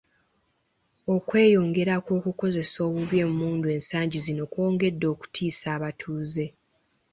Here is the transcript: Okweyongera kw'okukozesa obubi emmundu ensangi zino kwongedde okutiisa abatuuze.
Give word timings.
Okweyongera 1.15 1.95
kw'okukozesa 2.05 2.77
obubi 2.87 3.17
emmundu 3.25 3.67
ensangi 3.75 4.17
zino 4.25 4.43
kwongedde 4.51 5.05
okutiisa 5.13 5.65
abatuuze. 5.75 6.45